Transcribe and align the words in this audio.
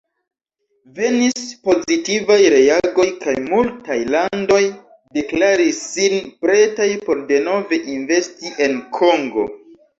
Venis 0.99 1.43
pozitivaj 1.67 2.37
reagoj 2.53 3.05
kaj 3.27 3.35
multaj 3.51 3.99
landoj 4.17 4.59
deklaris 5.21 5.85
sin 5.93 6.19
pretaj 6.47 6.91
por 7.07 7.25
denove 7.33 7.83
investi 7.99 8.57
en 8.69 8.79
Kongo. 9.01 9.51